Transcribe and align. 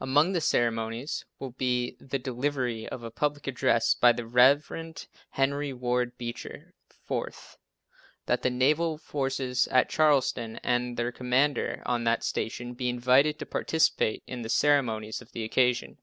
Among 0.00 0.32
the 0.32 0.40
ceremonies 0.40 1.24
will 1.38 1.52
be 1.52 1.94
the 2.00 2.18
delivery 2.18 2.88
of 2.88 3.04
a 3.04 3.10
public 3.12 3.46
address 3.46 3.94
by 3.94 4.10
the 4.10 4.26
Rev. 4.26 4.98
Henry 5.30 5.72
Ward 5.72 6.18
Beecher. 6.18 6.74
Fourth, 7.04 7.56
That 8.26 8.42
the 8.42 8.50
naval 8.50 8.98
forces 8.98 9.68
at 9.68 9.88
Charleston 9.88 10.56
and 10.64 10.96
their 10.96 11.12
Commander 11.12 11.84
on 11.86 12.02
that 12.02 12.24
station 12.24 12.74
be 12.74 12.88
invited 12.88 13.38
to 13.38 13.46
participate 13.46 14.24
in 14.26 14.42
the 14.42 14.48
ceremonies 14.48 15.22
of 15.22 15.30
the 15.30 15.44
occasion. 15.44 15.98